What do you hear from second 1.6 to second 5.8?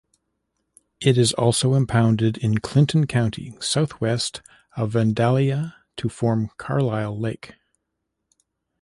impounded in Clinton County southwest of Vandalia